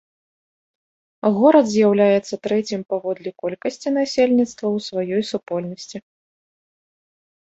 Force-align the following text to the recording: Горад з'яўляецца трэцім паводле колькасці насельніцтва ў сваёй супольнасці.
Горад 1.37 1.65
з'яўляецца 1.73 2.39
трэцім 2.47 2.81
паводле 2.93 3.29
колькасці 3.43 3.89
насельніцтва 3.99 4.65
ў 4.75 4.85
сваёй 4.87 5.21
супольнасці. 5.33 5.97